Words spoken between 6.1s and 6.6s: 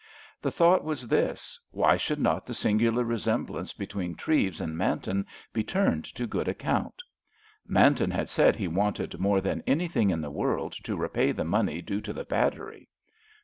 to good